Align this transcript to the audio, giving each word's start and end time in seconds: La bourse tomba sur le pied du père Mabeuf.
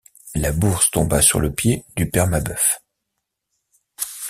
La 0.33 0.51
bourse 0.51 0.89
tomba 0.89 1.21
sur 1.21 1.39
le 1.39 1.53
pied 1.53 1.85
du 1.95 2.09
père 2.09 2.25
Mabeuf. 2.25 2.81